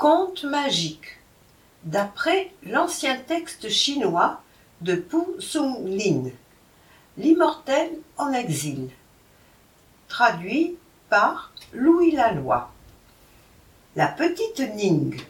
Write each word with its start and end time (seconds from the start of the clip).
Conte 0.00 0.44
magique 0.44 1.18
D'après 1.84 2.52
l'ancien 2.62 3.18
texte 3.18 3.68
chinois 3.68 4.40
de 4.80 4.94
Pu 4.94 5.18
Sung 5.40 5.86
Lin, 5.86 6.30
L'immortel 7.18 7.90
en 8.16 8.32
exil. 8.32 8.88
Traduit 10.08 10.78
par 11.10 11.52
Louis 11.74 12.12
Laloy. 12.12 12.66
La 13.94 14.06
petite 14.06 14.60
Ning. 14.74 15.20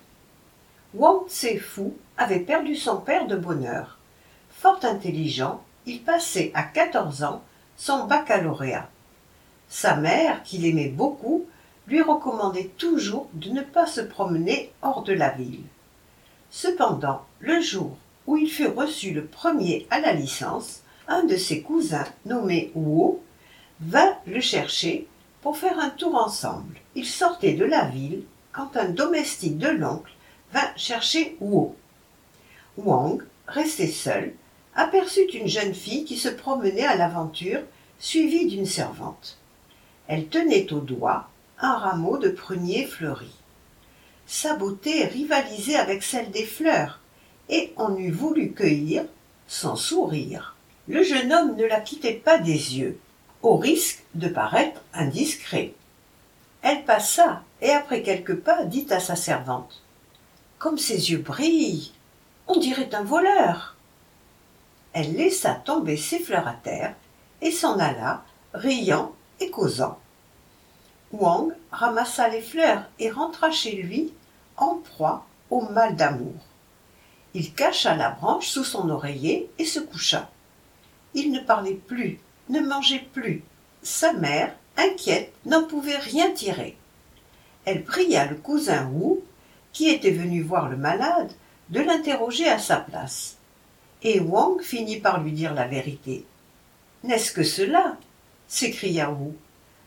Wang 0.94 1.26
Tse-fu 1.26 1.90
avait 2.16 2.38
perdu 2.38 2.76
son 2.76 2.98
père 2.98 3.26
de 3.26 3.34
bonne 3.34 3.66
heure. 3.66 3.98
Fort 4.52 4.84
intelligent, 4.84 5.64
il 5.86 6.00
passait 6.04 6.52
à 6.54 6.62
14 6.62 7.24
ans 7.24 7.42
son 7.76 8.04
baccalauréat. 8.06 8.88
Sa 9.68 9.96
mère, 9.96 10.44
qu'il 10.44 10.64
aimait 10.64 10.90
beaucoup, 10.90 11.39
lui 11.90 12.02
recommandait 12.02 12.70
toujours 12.78 13.28
de 13.34 13.50
ne 13.50 13.62
pas 13.62 13.86
se 13.86 14.00
promener 14.00 14.72
hors 14.80 15.02
de 15.02 15.12
la 15.12 15.30
ville. 15.30 15.64
Cependant, 16.50 17.22
le 17.40 17.60
jour 17.60 17.96
où 18.26 18.36
il 18.36 18.48
fut 18.48 18.68
reçu 18.68 19.12
le 19.12 19.26
premier 19.26 19.86
à 19.90 20.00
la 20.00 20.12
licence, 20.12 20.82
un 21.08 21.24
de 21.24 21.36
ses 21.36 21.62
cousins, 21.62 22.06
nommé 22.26 22.70
Wu, 22.76 23.16
vint 23.80 24.14
le 24.26 24.40
chercher 24.40 25.08
pour 25.42 25.56
faire 25.56 25.78
un 25.80 25.90
tour 25.90 26.14
ensemble. 26.14 26.76
Il 26.94 27.06
sortait 27.06 27.54
de 27.54 27.64
la 27.64 27.86
ville 27.86 28.22
quand 28.52 28.76
un 28.76 28.88
domestique 28.88 29.58
de 29.58 29.68
l'oncle 29.68 30.12
vint 30.52 30.70
chercher 30.76 31.36
Wu. 31.40 31.70
Wang, 32.76 33.22
resté 33.48 33.88
seul, 33.88 34.34
aperçut 34.76 35.28
une 35.34 35.48
jeune 35.48 35.74
fille 35.74 36.04
qui 36.04 36.16
se 36.16 36.28
promenait 36.28 36.86
à 36.86 36.94
l'aventure, 36.94 37.62
suivie 37.98 38.46
d'une 38.46 38.66
servante. 38.66 39.38
Elle 40.06 40.28
tenait 40.28 40.72
au 40.72 40.80
doigt 40.80 41.29
un 41.60 41.76
rameau 41.76 42.18
de 42.18 42.30
prunier 42.30 42.86
fleuri. 42.86 43.32
Sa 44.26 44.54
beauté 44.54 45.04
rivalisait 45.04 45.76
avec 45.76 46.02
celle 46.02 46.30
des 46.30 46.46
fleurs, 46.46 47.00
et 47.48 47.72
on 47.76 47.96
eût 47.96 48.12
voulu 48.12 48.52
cueillir 48.52 49.04
sans 49.46 49.76
sourire. 49.76 50.56
Le 50.88 51.02
jeune 51.02 51.32
homme 51.32 51.56
ne 51.56 51.64
la 51.64 51.80
quittait 51.80 52.14
pas 52.14 52.38
des 52.38 52.78
yeux, 52.78 52.98
au 53.42 53.56
risque 53.56 54.02
de 54.14 54.28
paraître 54.28 54.80
indiscret. 54.94 55.74
Elle 56.62 56.84
passa, 56.84 57.42
et 57.60 57.70
après 57.70 58.02
quelques 58.02 58.36
pas 58.36 58.64
dit 58.64 58.86
à 58.90 59.00
sa 59.00 59.16
servante. 59.16 59.82
Comme 60.58 60.78
ses 60.78 61.10
yeux 61.10 61.18
brillent. 61.18 61.92
On 62.46 62.58
dirait 62.58 62.94
un 62.94 63.02
voleur. 63.02 63.76
Elle 64.92 65.14
laissa 65.14 65.54
tomber 65.54 65.96
ses 65.96 66.18
fleurs 66.18 66.48
à 66.48 66.54
terre 66.54 66.94
et 67.40 67.50
s'en 67.50 67.78
alla, 67.78 68.24
riant 68.52 69.12
et 69.38 69.50
causant. 69.50 69.98
Wang 71.12 71.52
ramassa 71.72 72.28
les 72.28 72.40
fleurs 72.40 72.84
et 72.98 73.10
rentra 73.10 73.50
chez 73.50 73.72
lui 73.72 74.12
en 74.56 74.76
proie 74.76 75.26
au 75.50 75.62
mal 75.62 75.96
d'amour. 75.96 76.34
Il 77.34 77.52
cacha 77.52 77.94
la 77.96 78.10
branche 78.10 78.48
sous 78.48 78.64
son 78.64 78.88
oreiller 78.90 79.50
et 79.58 79.64
se 79.64 79.80
coucha. 79.80 80.30
Il 81.14 81.32
ne 81.32 81.40
parlait 81.40 81.74
plus, 81.74 82.20
ne 82.48 82.60
mangeait 82.60 83.06
plus. 83.12 83.42
Sa 83.82 84.12
mère, 84.12 84.54
inquiète, 84.76 85.32
n'en 85.46 85.64
pouvait 85.64 85.96
rien 85.96 86.30
tirer. 86.32 86.76
Elle 87.64 87.84
pria 87.84 88.26
le 88.26 88.36
cousin 88.36 88.88
Wu, 88.92 89.20
qui 89.72 89.88
était 89.88 90.10
venu 90.10 90.42
voir 90.42 90.68
le 90.68 90.76
malade, 90.76 91.32
de 91.70 91.80
l'interroger 91.80 92.48
à 92.48 92.58
sa 92.58 92.76
place. 92.76 93.36
Et 94.02 94.18
Wang 94.20 94.60
finit 94.60 94.98
par 94.98 95.20
lui 95.22 95.32
dire 95.32 95.54
la 95.54 95.66
vérité. 95.66 96.24
N'est-ce 97.04 97.32
que 97.32 97.42
cela? 97.44 97.96
s'écria 98.48 99.10
Wu. 99.10 99.34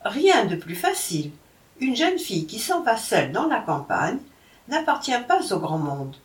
Rien 0.06 0.46
de 0.46 0.56
plus 0.56 0.76
facile. 0.76 1.32
Une 1.80 1.96
jeune 1.96 2.20
fille 2.20 2.46
qui 2.46 2.60
s'en 2.60 2.82
va 2.82 2.98
seule 2.98 3.32
dans 3.32 3.48
la 3.48 3.60
campagne 3.60 4.20
n'appartient 4.68 5.12
pas 5.28 5.54
au 5.54 5.60
grand 5.60 5.78
monde. 5.78 6.16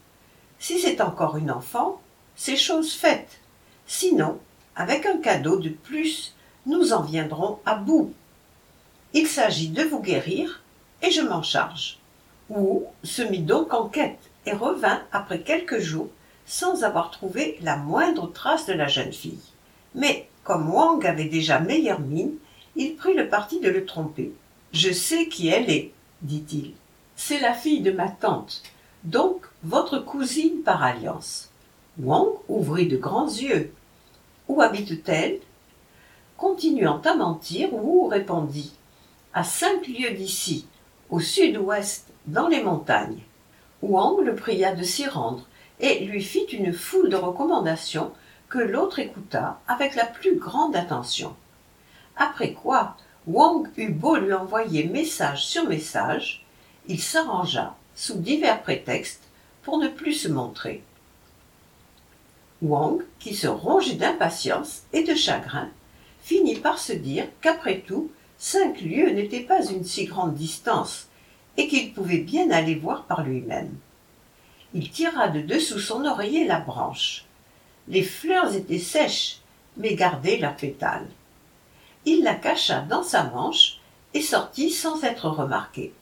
Si 0.59 0.81
c'est 0.81 1.01
encore 1.01 1.37
une 1.37 1.51
enfant, 1.51 2.01
c'est 2.35 2.57
chose 2.57 2.93
faite. 2.93 3.41
Sinon, 3.87 4.39
avec 4.75 5.07
un 5.07 5.19
cadeau 5.19 5.59
de 5.59 5.71
plus, 5.71 6.35
nous 6.67 6.93
en 6.93 7.03
viendrons 7.03 7.61
à 7.65 7.77
bout. 7.77 8.13
Il 9.15 9.27
s'agit 9.27 9.69
de 9.69 9.83
vous 9.83 10.01
guérir, 10.01 10.63
et 11.03 11.11
je 11.11 11.23
m'en 11.23 11.43
charge. 11.43 11.99
Wu 12.51 12.83
se 13.05 13.23
mit 13.23 13.43
donc 13.43 13.73
en 13.75 13.89
quête 13.89 14.31
et 14.47 14.53
revint 14.53 15.03
après 15.13 15.41
quelques 15.41 15.79
jours 15.79 16.09
sans 16.47 16.83
avoir 16.83 17.11
trouvé 17.11 17.59
la 17.61 17.77
moindre 17.77 18.33
trace 18.33 18.67
de 18.67 18.73
la 18.73 18.89
jeune 18.89 19.13
fille. 19.13 19.53
Mais 19.95 20.29
comme 20.45 20.73
Wang 20.73 21.05
avait 21.07 21.27
déjà 21.27 21.61
meilleure 21.61 22.01
mine, 22.01 22.35
il 22.79 22.95
prit 22.95 23.15
le 23.15 23.29
parti 23.29 23.59
de 23.59 23.69
le 23.69 23.85
tromper. 23.85 24.33
Je 24.73 24.93
sais 24.93 25.27
qui 25.27 25.49
elle 25.49 25.69
est, 25.69 25.93
dit-il. 26.23 26.75
C'est 27.17 27.41
la 27.41 27.53
fille 27.53 27.81
de 27.81 27.91
ma 27.91 28.09
tante, 28.09 28.63
donc 29.03 29.43
votre 29.65 29.99
cousine 29.99 30.63
par 30.63 30.85
alliance. 30.85 31.51
Wang 32.01 32.29
ouvrit 32.49 32.87
de 32.87 32.97
grands 32.97 33.27
yeux. 33.27 33.73
Où 34.47 34.63
habite-t-elle? 34.63 35.41
Continuant 36.37 37.03
à 37.05 37.17
mentir, 37.17 37.75
Wu 37.75 38.09
répondit 38.09 38.73
À 39.35 39.43
cinq 39.43 39.89
lieues 39.89 40.15
d'ici, 40.15 40.69
au 41.11 41.19
sud-ouest, 41.19 42.07
dans 42.27 42.47
les 42.47 42.63
montagnes. 42.63 43.23
Wang 43.83 44.25
le 44.25 44.37
pria 44.37 44.73
de 44.73 44.85
s'y 44.85 45.09
rendre 45.09 45.45
et 45.81 46.05
lui 46.05 46.23
fit 46.23 46.47
une 46.53 46.73
foule 46.73 47.11
de 47.11 47.17
recommandations 47.17 48.13
que 48.49 48.59
l'autre 48.59 49.01
écouta 49.01 49.61
avec 49.67 49.97
la 49.97 50.07
plus 50.07 50.37
grande 50.37 50.77
attention. 50.77 51.35
Après 52.19 52.53
quoi, 52.53 52.97
Wang 53.29 53.69
eut 53.77 53.93
beau 53.93 54.17
lui 54.17 54.33
envoyer 54.33 54.85
message 54.85 55.47
sur 55.47 55.69
message, 55.69 56.45
il 56.89 57.01
s'arrangea, 57.01 57.77
sous 57.95 58.19
divers 58.19 58.63
prétextes, 58.63 59.23
pour 59.63 59.79
ne 59.79 59.89
plus 59.89 60.15
se 60.15 60.29
montrer. 60.29 60.83
Wang, 62.61 63.03
qui 63.21 63.35
se 63.35 63.47
rongeait 63.47 63.95
d'impatience 63.95 64.83
et 64.93 65.05
de 65.05 65.15
chagrin, 65.15 65.69
finit 66.23 66.57
par 66.57 66.79
se 66.79 66.93
dire 66.93 67.27
qu'après 67.41 67.81
tout, 67.87 68.11
cinq 68.37 68.81
lieues 68.81 69.11
n'étaient 69.11 69.41
pas 69.41 69.65
une 69.65 69.85
si 69.85 70.07
grande 70.07 70.35
distance, 70.35 71.07
et 71.57 71.69
qu'il 71.69 71.93
pouvait 71.93 72.19
bien 72.19 72.51
aller 72.51 72.75
voir 72.75 73.05
par 73.05 73.23
lui-même. 73.23 73.75
Il 74.75 74.91
tira 74.91 75.29
de 75.29 75.41
dessous 75.41 75.79
son 75.79 76.05
oreiller 76.05 76.47
la 76.47 76.61
branche. 76.61 77.25
Les 77.87 78.03
fleurs 78.03 78.55
étaient 78.55 78.79
sèches, 78.79 79.39
mais 79.77 79.95
gardaient 79.95 80.39
leurs 80.39 80.57
pétales. 80.57 81.09
Il 82.11 82.23
la 82.23 82.35
cacha 82.35 82.81
dans 82.81 83.03
sa 83.03 83.25
manche 83.25 83.81
et 84.15 84.23
sortit 84.23 84.71
sans 84.71 85.05
être 85.05 85.29
remarqué. 85.29 85.93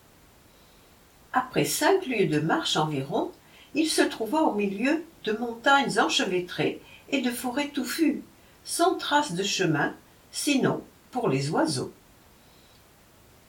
Après 1.32 1.64
cinq 1.64 2.06
lieues 2.06 2.28
de 2.28 2.38
marche 2.38 2.76
environ, 2.76 3.32
il 3.74 3.88
se 3.88 4.02
trouva 4.02 4.42
au 4.42 4.54
milieu 4.54 5.04
de 5.24 5.32
montagnes 5.32 5.98
enchevêtrées 5.98 6.80
et 7.10 7.22
de 7.22 7.30
forêts 7.32 7.70
touffues, 7.70 8.22
sans 8.62 8.94
trace 8.94 9.32
de 9.32 9.42
chemin, 9.42 9.96
sinon 10.30 10.80
pour 11.10 11.28
les 11.28 11.50
oiseaux. 11.50 11.92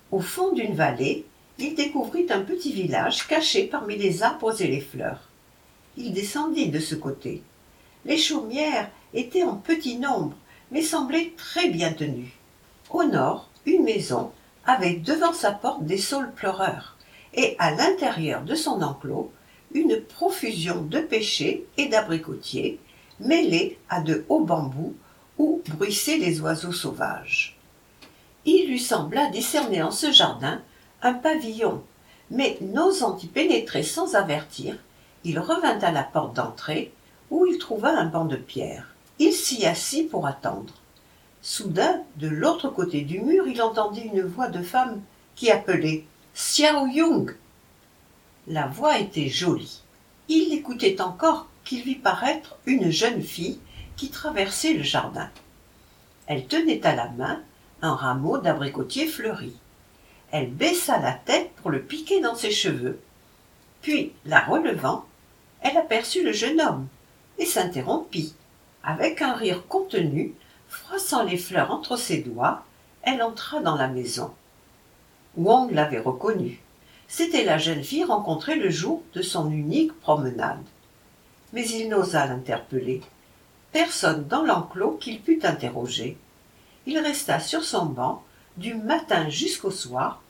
Au 0.09 0.19
fond 0.19 0.51
d'une 0.51 0.74
vallée, 0.74 1.28
il 1.59 1.75
découvrit 1.75 2.25
un 2.31 2.41
petit 2.41 2.74
village 2.74 3.28
caché 3.28 3.68
parmi 3.68 3.97
les 3.97 4.24
arbres 4.24 4.59
et 4.59 4.68
les 4.68 4.81
fleurs. 4.81 5.29
Il 5.95 6.12
descendit 6.12 6.69
de 6.69 6.79
ce 6.79 6.95
côté. 6.95 7.44
Les 8.03 8.18
chaumières 8.18 8.89
étaient 9.13 9.44
en 9.44 9.57
petit 9.57 10.00
nombre, 10.00 10.35
mais 10.72 10.81
semblaient 10.81 11.34
très 11.38 11.69
bien 11.69 11.94
tenues. 11.94 12.37
Au 12.90 13.03
nord, 13.03 13.50
une 13.66 13.84
maison 13.84 14.31
avait 14.66 14.96
devant 14.96 15.34
sa 15.34 15.52
porte 15.52 15.84
des 15.84 15.98
saules 15.98 16.31
pleureurs 16.31 16.98
et 17.34 17.56
à 17.59 17.72
l'intérieur 17.72 18.44
de 18.44 18.56
son 18.56 18.81
enclos 18.81 19.31
une 19.74 20.02
profusion 20.02 20.81
de 20.84 21.00
pêchers 21.00 21.66
et 21.78 21.88
d'abricotiers 21.88 22.80
mêlés 23.20 23.78
à 23.90 24.02
de 24.02 24.25
hauts 24.30 24.44
bambous 24.44 24.96
où 25.38 25.62
bruissaient 25.68 26.18
les 26.18 26.40
oiseaux 26.40 26.72
sauvages. 26.72 27.58
Il 28.46 28.70
lui 28.70 28.80
sembla 28.80 29.30
discerner 29.30 29.81
en 29.81 29.92
ce 29.92 30.12
jardin 30.12 30.62
un 31.02 31.14
pavillon, 31.14 31.84
mais 32.31 32.58
n'osant 32.62 33.18
y 33.18 33.28
pénétrer 33.28 33.84
sans 33.84 34.16
avertir, 34.16 34.78
il 35.24 35.39
revint 35.39 35.80
à 35.80 35.92
la 35.92 36.04
porte 36.04 36.36
d'entrée 36.36 36.94
où 37.30 37.45
il 37.45 37.57
trouva 37.57 37.89
un 37.89 38.06
banc 38.06 38.25
de 38.25 38.38
pierre. 38.38 38.95
Il 39.19 39.34
s'y 39.34 39.66
assit 39.66 40.10
pour 40.10 40.25
attendre. 40.25 40.74
Soudain, 41.50 42.04
de 42.18 42.28
l'autre 42.28 42.68
côté 42.68 43.04
du 43.04 43.22
mur, 43.22 43.48
il 43.48 43.62
entendit 43.62 44.02
une 44.02 44.22
voix 44.22 44.50
de 44.50 44.62
femme 44.62 45.02
qui 45.34 45.50
appelait 45.50 46.04
Xiao 46.36 46.88
Yung. 46.88 47.34
La 48.48 48.68
voix 48.68 49.00
était 49.00 49.30
jolie. 49.30 49.82
Il 50.28 50.50
l'écoutait 50.50 51.00
encore 51.00 51.48
qu'il 51.64 51.84
vit 51.84 51.96
paraître 51.96 52.58
une 52.66 52.92
jeune 52.92 53.22
fille 53.22 53.62
qui 53.96 54.10
traversait 54.10 54.74
le 54.74 54.84
jardin. 54.84 55.30
Elle 56.26 56.48
tenait 56.48 56.86
à 56.86 56.94
la 56.94 57.08
main 57.12 57.42
un 57.82 57.96
rameau 57.96 58.40
d'abricotier 58.40 59.08
fleuri. 59.08 59.56
Elle 60.32 60.52
baissa 60.52 61.00
la 61.00 61.14
tête 61.14 61.52
pour 61.62 61.72
le 61.72 61.82
piquer 61.82 62.20
dans 62.20 62.36
ses 62.36 62.52
cheveux. 62.52 63.00
Puis, 63.82 64.12
la 64.26 64.42
relevant, 64.42 65.06
elle 65.62 65.78
aperçut 65.78 66.26
le 66.26 66.34
jeune 66.34 66.60
homme 66.60 66.88
et 67.38 67.46
s'interrompit. 67.46 68.36
Avec 68.84 69.22
un 69.22 69.34
rire 69.34 69.66
contenu, 69.70 70.36
froissant 70.69 71.24
les 71.24 71.38
fleurs 71.38 71.72
entre 71.72 71.98
ses 71.98 72.19
doigts, 72.19 72.64
elle 73.02 73.22
entra 73.22 73.62
dans 73.62 73.75
la 73.75 73.88
maison. 73.88 74.34
Wang 75.36 75.72
l'avait 75.72 76.00
reconnu. 76.00 76.62
C'était 77.08 77.46
la 77.46 77.58
jeune 77.58 77.84
fille 77.84 78.04
rencontrée 78.04 78.56
le 78.56 78.69
jour 78.69 79.04
de 79.14 79.22
son 79.22 79.50
unique 79.50 79.98
promenade. 80.00 80.64
Mais 81.54 81.68
il 81.68 81.88
n'osa 81.90 82.25
l'interpeller. 82.25 83.02
Personne 83.72 84.28
dans 84.28 84.44
l'enclos 84.44 84.98
qu'il 85.00 85.22
pût 85.22 85.40
interroger. 85.44 86.18
Il 86.86 86.98
resta 87.00 87.40
sur 87.40 87.63
son 87.63 87.86
banc 87.86 88.24
du 88.58 88.74
matin 88.74 89.30
jusqu'au 89.30 89.72
soir, 89.72 90.22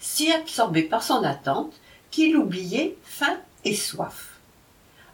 si 0.00 0.32
absorbé 0.32 0.82
par 0.82 1.02
son 1.02 1.22
attente 1.22 1.72
qu'il 2.10 2.36
oubliait 2.36 2.96
faim 3.04 3.36
et 3.64 3.74
soif. 3.74 4.40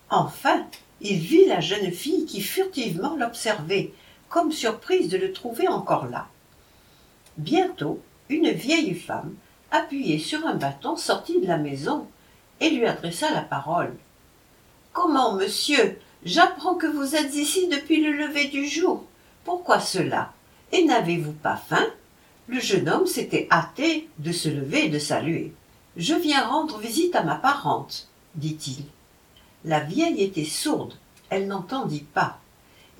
Enfin, 0.09 0.67
il 1.01 1.19
vit 1.19 1.47
la 1.47 1.61
jeune 1.61 1.91
fille 1.93 2.27
qui 2.27 2.41
furtivement 2.41 3.17
l'observait, 3.17 3.93
comme 4.31 4.53
surprise 4.53 5.11
de 5.11 5.19
le 5.19 5.33
trouver 5.33 5.69
encore 5.69 6.07
là. 6.07 6.29
Bientôt, 7.37 8.01
une 8.31 8.51
vieille 8.51 8.95
femme, 8.95 9.35
appuyée 9.71 10.19
sur 10.19 10.47
un 10.47 10.55
bâton, 10.55 10.97
sortit 10.97 11.41
de 11.41 11.47
la 11.47 11.59
maison 11.59 12.07
et 12.61 12.71
lui 12.71 12.87
adressa 12.87 13.31
la 13.33 13.43
parole. 13.43 13.95
Comment, 14.93 15.35
monsieur, 15.35 15.99
j'apprends 16.25 16.77
que 16.77 16.87
vous 16.87 17.17
êtes 17.17 17.35
ici 17.35 17.69
depuis 17.69 18.01
le 18.01 18.13
lever 18.13 18.47
du 18.47 18.67
jour. 18.67 19.05
Pourquoi 19.45 19.81
cela? 19.81 20.33
Et 20.73 20.85
n'avez-vous 20.85 21.33
pas 21.33 21.57
faim? 21.57 21.87
Le 22.47 22.61
jeune 22.61 22.89
homme 22.89 23.07
s'était 23.07 23.49
hâté 23.51 24.09
de 24.19 24.33
se 24.33 24.49
lever 24.49 24.87
et 24.87 24.91
de 24.91 24.99
saluer. 24.99 25.53
Je 25.97 26.15
viens 26.15 26.47
rendre 26.47 26.79
visite 26.79 27.17
à 27.17 27.25
ma 27.25 27.35
parente, 27.35 28.09
dit-il. 28.37 28.85
La 29.65 29.81
vieille 29.81 30.23
était 30.23 30.45
sourde, 30.45 30.95
elle 31.31 31.49
n'entendit 31.49 32.07
pas. 32.15 32.39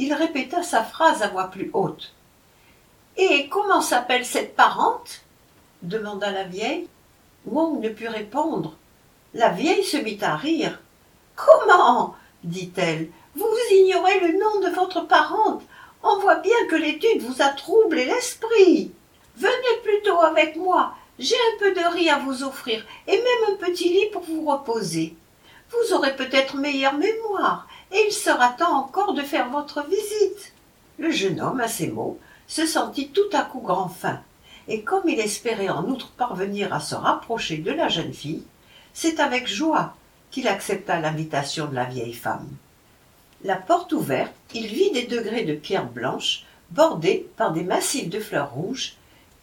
Il 0.01 0.15
répéta 0.15 0.63
sa 0.63 0.83
phrase 0.83 1.23
à 1.23 1.29
voix 1.29 1.49
plus 1.49 1.69
haute. 1.75 2.15
Et 3.19 3.51
comment 3.51 3.83
s'appelle 3.83 4.25
cette 4.25 4.57
parente? 4.57 5.21
demanda 5.83 6.31
la 6.31 6.45
vieille. 6.45 6.89
Wong 7.45 7.83
ne 7.83 7.91
put 7.91 8.09
répondre. 8.09 8.77
La 9.35 9.51
vieille 9.51 9.85
se 9.85 9.99
mit 9.99 10.19
à 10.23 10.37
rire. 10.37 10.81
Comment? 11.37 12.15
dit-elle. 12.45 13.11
Vous 13.35 13.55
ignorez 13.73 14.21
le 14.21 14.39
nom 14.39 14.61
de 14.67 14.75
votre 14.75 15.03
parente. 15.07 15.65
On 16.03 16.19
voit 16.21 16.37
bien 16.37 16.67
que 16.71 16.77
l'étude 16.77 17.21
vous 17.21 17.43
a 17.43 17.51
troublé 17.51 18.07
l'esprit. 18.07 18.93
Venez 19.37 19.77
plutôt 19.85 20.19
avec 20.21 20.57
moi. 20.57 20.95
J'ai 21.19 21.37
un 21.37 21.59
peu 21.59 21.75
de 21.75 21.87
riz 21.95 22.09
à 22.09 22.21
vous 22.21 22.43
offrir 22.43 22.87
et 23.07 23.19
même 23.19 23.53
un 23.53 23.57
petit 23.57 23.91
lit 23.91 24.09
pour 24.11 24.23
vous 24.23 24.47
reposer. 24.47 25.15
Vous 25.69 25.95
aurez 25.95 26.17
peut-être 26.17 26.57
meilleure 26.57 26.95
mémoire 26.95 27.69
et 27.93 28.05
il 28.09 28.13
sera 28.13 28.51
temps 28.51 28.77
encore 28.77 29.15
de 29.15 29.23
faire 29.23 29.49
votre 29.51 29.87
visite. 29.87 30.53
Le 30.99 31.11
jeune 31.11 31.41
homme, 31.41 31.61
à 31.61 31.69
ces 31.69 31.89
mots, 31.89 32.19
se 32.47 32.67
sentit 32.67 33.09
tout 33.09 33.31
à 33.33 33.43
coup 33.43 33.61
grand 33.61 33.89
faim, 33.89 34.21
et 34.69 34.83
comme 34.83 35.09
il 35.09 35.19
espérait 35.19 35.69
en 35.69 35.85
outre 35.85 36.11
parvenir 36.11 36.73
à 36.73 36.81
se 36.81 36.95
rapprocher 36.95 37.59
de 37.59 37.73
la 37.73 37.89
jeune 37.89 38.13
fille, 38.13 38.45
c'est 38.93 39.21
avec 39.21 39.49
joie 39.49 39.95
qu'il 40.31 40.49
accepta 40.49 41.01
l'invitation 41.01 41.67
de 41.67 41.75
la 41.75 41.85
vieille 41.85 42.15
femme. 42.15 42.49
La 43.43 43.57
porte 43.57 43.93
ouverte, 43.93 44.35
il 44.55 44.67
vit 44.67 44.91
des 44.93 45.07
degrés 45.07 45.45
de 45.45 45.55
pierre 45.55 45.87
blanche 45.87 46.45
bordés 46.71 47.29
par 47.37 47.53
des 47.53 47.65
massifs 47.65 48.09
de 48.09 48.21
fleurs 48.21 48.53
rouges 48.53 48.95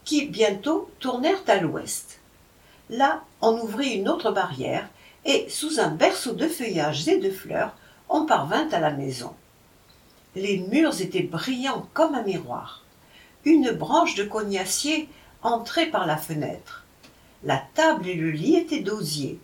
qui 0.04 0.26
bientôt 0.26 0.90
tournèrent 1.00 1.42
à 1.48 1.56
l'ouest. 1.56 2.20
Là, 2.88 3.22
on 3.42 3.60
ouvrit 3.60 3.96
une 3.96 4.08
autre 4.08 4.30
barrière 4.30 4.88
et, 5.24 5.46
sous 5.50 5.80
un 5.80 5.88
berceau 5.88 6.32
de 6.32 6.48
feuillages 6.48 7.08
et 7.08 7.18
de 7.18 7.30
fleurs, 7.30 7.76
on 8.08 8.26
parvint 8.26 8.68
à 8.70 8.80
la 8.80 8.90
maison. 8.90 9.34
Les 10.34 10.58
murs 10.58 11.00
étaient 11.00 11.22
brillants 11.22 11.88
comme 11.94 12.14
un 12.14 12.22
miroir. 12.22 12.84
Une 13.44 13.70
branche 13.70 14.14
de 14.14 14.24
cognacier 14.24 15.08
entrait 15.42 15.90
par 15.90 16.06
la 16.06 16.16
fenêtre. 16.16 16.84
La 17.44 17.62
table 17.74 18.06
et 18.08 18.14
le 18.14 18.30
lit 18.30 18.56
étaient 18.56 18.80
d'osier. 18.80 19.38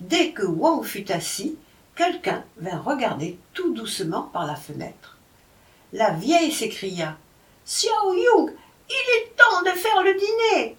Dès 0.00 0.32
que 0.32 0.44
Wang 0.44 0.84
fut 0.84 1.10
assis, 1.10 1.56
quelqu'un 1.94 2.44
vint 2.58 2.78
regarder 2.78 3.38
tout 3.54 3.72
doucement 3.72 4.22
par 4.22 4.46
la 4.46 4.56
fenêtre. 4.56 5.16
La 5.92 6.10
vieille 6.10 6.52
s'écria 6.52 7.16
Xiao 7.64 8.14
Yung, 8.14 8.52
il 8.88 9.16
est 9.16 9.36
temps 9.36 9.62
de 9.62 9.76
faire 9.76 10.02
le 10.02 10.14
dîner. 10.14 10.76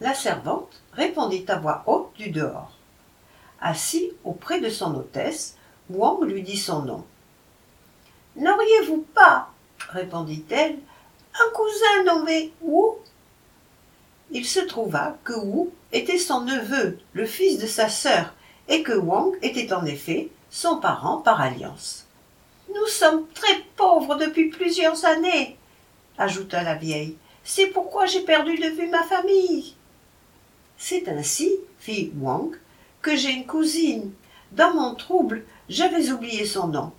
La 0.00 0.14
servante 0.14 0.82
répondit 0.92 1.44
à 1.48 1.58
voix 1.58 1.84
haute 1.86 2.12
du 2.16 2.30
dehors. 2.30 2.72
Assis 3.60 4.10
auprès 4.24 4.60
de 4.60 4.68
son 4.68 4.94
hôtesse, 4.94 5.56
Wang 5.94 6.24
lui 6.24 6.42
dit 6.42 6.56
son 6.56 6.82
nom. 6.82 7.04
N'auriez-vous 8.36 9.06
pas, 9.14 9.50
répondit-elle, 9.90 10.78
un 11.34 11.52
cousin 11.54 12.14
nommé 12.14 12.52
Wu? 12.62 12.96
Il 14.30 14.46
se 14.46 14.60
trouva 14.60 15.18
que 15.24 15.34
Wu 15.34 15.68
était 15.92 16.18
son 16.18 16.42
neveu, 16.42 16.98
le 17.12 17.26
fils 17.26 17.58
de 17.58 17.66
sa 17.66 17.88
sœur, 17.88 18.32
et 18.68 18.82
que 18.82 18.92
Wang 18.92 19.36
était 19.42 19.72
en 19.72 19.84
effet 19.84 20.30
son 20.50 20.78
parent 20.78 21.18
par 21.18 21.40
alliance. 21.40 22.06
Nous 22.74 22.86
sommes 22.86 23.26
très 23.34 23.60
pauvres 23.76 24.16
depuis 24.16 24.48
plusieurs 24.48 25.04
années, 25.04 25.58
ajouta 26.16 26.62
la 26.62 26.74
vieille. 26.74 27.16
C'est 27.44 27.66
pourquoi 27.66 28.06
j'ai 28.06 28.22
perdu 28.22 28.56
de 28.56 28.68
vue 28.68 28.88
ma 28.88 29.02
famille. 29.02 29.74
C'est 30.78 31.08
ainsi, 31.08 31.52
fit 31.78 32.12
Wang, 32.18 32.56
que 33.02 33.16
j'ai 33.16 33.30
une 33.30 33.46
cousine. 33.46 34.12
Dans 34.52 34.74
mon 34.74 34.94
trouble, 34.94 35.44
j'avais 35.72 36.10
oublié 36.10 36.44
son 36.44 36.68
nom. 36.68 36.92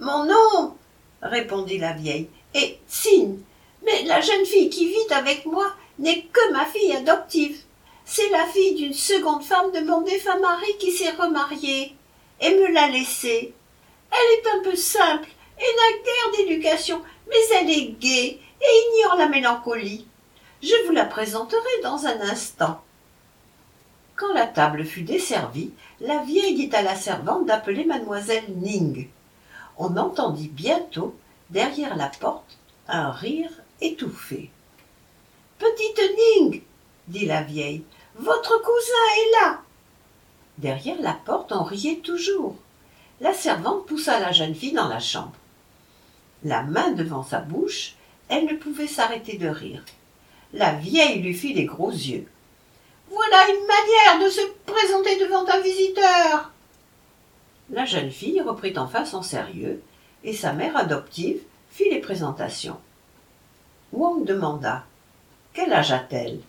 Mon 0.00 0.24
nom, 0.24 0.76
répondit 1.22 1.78
la 1.78 1.92
vieille, 1.92 2.28
est 2.52 2.78
Xin. 2.88 3.36
Mais 3.84 4.02
la 4.04 4.20
jeune 4.20 4.44
fille 4.44 4.70
qui 4.70 4.88
vit 4.88 5.12
avec 5.14 5.46
moi 5.46 5.72
n'est 5.98 6.22
que 6.22 6.52
ma 6.52 6.66
fille 6.66 6.94
adoptive. 6.94 7.62
C'est 8.04 8.28
la 8.30 8.44
fille 8.46 8.74
d'une 8.74 8.92
seconde 8.92 9.44
femme 9.44 9.70
de 9.70 9.80
mon 9.80 10.00
défunt 10.00 10.38
mari 10.40 10.76
qui 10.80 10.90
s'est 10.90 11.12
remariée 11.12 11.94
et 12.40 12.50
me 12.50 12.72
l'a 12.72 12.88
laissée. 12.88 13.54
Elle 14.10 14.38
est 14.38 14.58
un 14.58 14.62
peu 14.62 14.76
simple 14.76 15.28
et 15.58 15.62
n'a 15.62 16.02
guère 16.02 16.46
d'éducation, 16.46 17.00
mais 17.28 17.56
elle 17.60 17.70
est 17.70 17.92
gaie 18.00 18.38
et 18.60 18.98
ignore 18.98 19.16
la 19.16 19.28
mélancolie. 19.28 20.06
Je 20.60 20.86
vous 20.86 20.92
la 20.92 21.04
présenterai 21.04 21.82
dans 21.82 22.04
un 22.06 22.20
instant. 22.22 22.82
Quand 24.22 24.34
la 24.34 24.46
table 24.46 24.84
fut 24.84 25.02
desservie, 25.02 25.72
la 26.00 26.18
vieille 26.22 26.54
dit 26.54 26.76
à 26.76 26.82
la 26.82 26.94
servante 26.94 27.44
d'appeler 27.44 27.84
mademoiselle 27.84 28.44
Ning. 28.54 29.08
On 29.76 29.96
entendit 29.96 30.46
bientôt, 30.46 31.16
derrière 31.50 31.96
la 31.96 32.06
porte, 32.06 32.56
un 32.86 33.10
rire 33.10 33.50
étouffé. 33.80 34.52
Petite 35.58 36.00
Ning, 36.38 36.62
dit 37.08 37.26
la 37.26 37.42
vieille, 37.42 37.82
votre 38.14 38.62
cousin 38.62 39.12
est 39.16 39.40
là. 39.40 39.60
Derrière 40.58 41.02
la 41.02 41.14
porte, 41.14 41.50
on 41.50 41.64
riait 41.64 41.96
toujours. 41.96 42.54
La 43.20 43.34
servante 43.34 43.86
poussa 43.86 44.20
la 44.20 44.30
jeune 44.30 44.54
fille 44.54 44.70
dans 44.70 44.88
la 44.88 45.00
chambre. 45.00 45.34
La 46.44 46.62
main 46.62 46.92
devant 46.92 47.24
sa 47.24 47.40
bouche, 47.40 47.96
elle 48.28 48.44
ne 48.44 48.54
pouvait 48.54 48.86
s'arrêter 48.86 49.36
de 49.36 49.48
rire. 49.48 49.84
La 50.52 50.74
vieille 50.74 51.20
lui 51.22 51.34
fit 51.34 51.54
des 51.54 51.64
gros 51.64 51.90
yeux. 51.90 52.28
Voilà 53.12 53.48
une 53.48 53.66
manière 53.66 54.24
de 54.24 54.30
se 54.30 54.40
présenter 54.64 55.18
devant 55.18 55.46
un 55.46 55.60
visiteur. 55.60 56.50
La 57.70 57.84
jeune 57.84 58.10
fille 58.10 58.40
reprit 58.40 58.72
enfin 58.76 59.04
son 59.04 59.22
sérieux, 59.22 59.82
et 60.24 60.32
sa 60.32 60.52
mère 60.52 60.76
adoptive 60.76 61.40
fit 61.70 61.90
les 61.90 62.00
présentations. 62.00 62.78
Wong 63.92 64.24
demanda 64.24 64.84
Quel 65.52 65.72
âge 65.72 65.92
a-t-elle? 65.92 66.40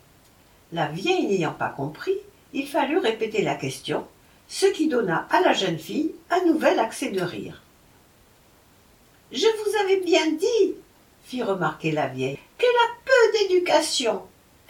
La 0.72 0.86
vieille 0.86 1.26
n'ayant 1.26 1.52
pas 1.52 1.68
compris, 1.68 2.16
il 2.52 2.66
fallut 2.66 2.98
répéter 2.98 3.42
la 3.42 3.54
question, 3.54 4.06
ce 4.48 4.66
qui 4.66 4.88
donna 4.88 5.26
à 5.30 5.40
la 5.40 5.52
jeune 5.52 5.78
fille 5.78 6.14
un 6.30 6.44
nouvel 6.44 6.78
accès 6.78 7.10
de 7.10 7.20
rire. 7.20 7.62
Je 9.32 9.46
vous 9.46 9.76
avais 9.82 10.00
bien 10.00 10.32
dit, 10.32 10.74
fit 11.24 11.42
remarquer 11.42 11.90
la 11.90 12.06
vieille, 12.06 12.38
qu'elle 12.56 12.68
a 12.68 12.94
peu 13.04 13.38
d'éducation. 13.38 14.22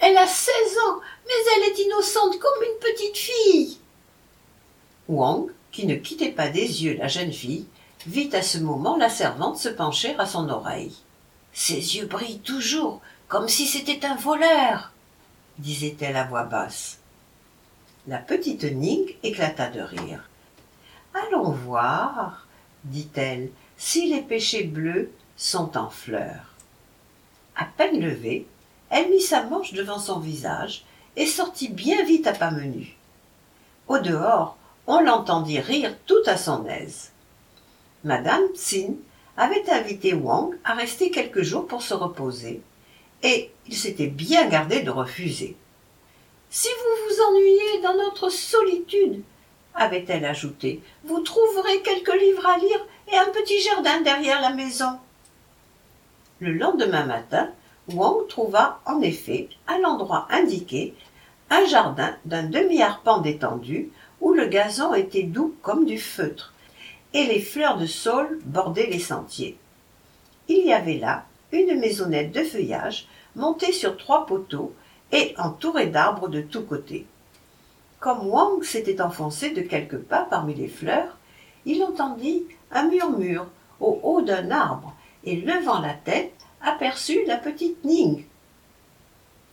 Elle 0.06 0.18
a 0.18 0.26
seize 0.26 0.78
ans, 0.86 1.00
mais 1.26 1.32
elle 1.56 1.72
est 1.72 1.78
innocente 1.78 2.38
comme 2.38 2.62
une 2.62 2.78
petite 2.78 3.16
fille. 3.16 3.78
Wang, 5.08 5.50
qui 5.72 5.86
ne 5.86 5.94
quittait 5.94 6.32
pas 6.32 6.50
des 6.50 6.84
yeux 6.84 6.98
la 6.98 7.08
jeune 7.08 7.32
fille, 7.32 7.64
vit 8.06 8.28
à 8.34 8.42
ce 8.42 8.58
moment 8.58 8.98
la 8.98 9.08
servante 9.08 9.56
se 9.56 9.70
pencher 9.70 10.14
à 10.18 10.26
son 10.26 10.50
oreille. 10.50 10.94
Ses 11.54 11.96
yeux 11.96 12.04
brillent 12.04 12.40
toujours, 12.40 13.00
comme 13.28 13.48
si 13.48 13.66
c'était 13.66 14.04
un 14.04 14.16
voleur, 14.16 14.92
disait-elle 15.56 16.16
à 16.16 16.24
voix 16.24 16.44
basse. 16.44 16.98
La 18.06 18.18
petite 18.18 18.64
Ning 18.64 19.14
éclata 19.22 19.70
de 19.70 19.80
rire. 19.80 20.28
Allons 21.14 21.50
voir, 21.50 22.46
dit-elle, 22.84 23.48
si 23.78 24.12
les 24.12 24.20
péchés 24.20 24.64
bleus 24.64 25.10
sont 25.38 25.78
en 25.78 25.88
fleurs. 25.88 26.52
À 27.56 27.64
peine 27.64 28.00
levée, 28.00 28.46
elle 28.94 29.10
mit 29.10 29.20
sa 29.20 29.42
manche 29.42 29.72
devant 29.72 29.98
son 29.98 30.20
visage 30.20 30.84
et 31.16 31.26
sortit 31.26 31.68
bien 31.68 32.04
vite 32.04 32.28
à 32.28 32.32
pas 32.32 32.52
menus. 32.52 32.94
Au 33.88 33.98
dehors, 33.98 34.56
on 34.86 35.00
l'entendit 35.00 35.58
rire 35.58 35.96
tout 36.06 36.22
à 36.26 36.36
son 36.36 36.64
aise. 36.66 37.10
Madame 38.04 38.46
Tsin 38.54 38.94
avait 39.36 39.68
invité 39.68 40.14
Wang 40.14 40.54
à 40.64 40.74
rester 40.74 41.10
quelques 41.10 41.42
jours 41.42 41.66
pour 41.66 41.82
se 41.82 41.92
reposer, 41.92 42.62
et 43.24 43.50
il 43.66 43.74
s'était 43.74 44.06
bien 44.06 44.46
gardé 44.48 44.82
de 44.82 44.90
refuser. 44.90 45.56
Si 46.48 46.68
vous 46.68 47.08
vous 47.08 47.22
ennuyez 47.22 47.80
dans 47.82 47.96
notre 47.96 48.28
solitude, 48.28 49.22
avait-elle 49.74 50.24
ajouté, 50.24 50.80
vous 51.02 51.18
trouverez 51.18 51.82
quelques 51.82 52.14
livres 52.20 52.46
à 52.46 52.58
lire 52.58 52.86
et 53.12 53.16
un 53.16 53.30
petit 53.30 53.60
jardin 53.60 54.02
derrière 54.02 54.40
la 54.40 54.50
maison. 54.50 55.00
Le 56.38 56.52
lendemain 56.52 57.06
matin, 57.06 57.50
Wang 57.92 58.26
trouva 58.28 58.80
en 58.86 59.00
effet, 59.02 59.48
à 59.66 59.78
l'endroit 59.78 60.26
indiqué, 60.30 60.94
un 61.50 61.64
jardin 61.66 62.16
d'un 62.24 62.44
demi-arpent 62.44 63.18
d'étendue 63.18 63.90
où 64.20 64.32
le 64.32 64.46
gazon 64.46 64.94
était 64.94 65.24
doux 65.24 65.54
comme 65.62 65.84
du 65.84 65.98
feutre 65.98 66.54
et 67.12 67.24
les 67.24 67.40
fleurs 67.40 67.76
de 67.76 67.86
saule 67.86 68.40
bordaient 68.44 68.88
les 68.90 68.98
sentiers. 68.98 69.58
Il 70.48 70.64
y 70.66 70.72
avait 70.72 70.98
là 70.98 71.24
une 71.52 71.78
maisonnette 71.78 72.32
de 72.32 72.42
feuillage 72.42 73.06
montée 73.36 73.72
sur 73.72 73.96
trois 73.96 74.26
poteaux 74.26 74.72
et 75.12 75.34
entourée 75.38 75.86
d'arbres 75.86 76.28
de 76.28 76.40
tous 76.40 76.62
côtés. 76.62 77.06
Comme 78.00 78.26
Wang 78.26 78.62
s'était 78.64 79.00
enfoncé 79.00 79.50
de 79.50 79.62
quelques 79.62 79.98
pas 79.98 80.26
parmi 80.28 80.54
les 80.54 80.68
fleurs, 80.68 81.16
il 81.66 81.82
entendit 81.82 82.44
un 82.72 82.88
murmure 82.88 83.46
au 83.80 84.00
haut 84.02 84.22
d'un 84.22 84.50
arbre 84.50 84.94
et 85.24 85.36
levant 85.36 85.80
la 85.80 85.94
tête 85.94 86.43
aperçut 86.64 87.24
la 87.26 87.36
petite 87.36 87.84
Ning. 87.84 88.24